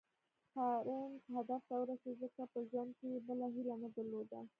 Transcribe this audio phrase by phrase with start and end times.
[0.55, 4.39] بارنس هدف ته ورسېد ځکه په ژوند کې يې بله هيله نه درلوده.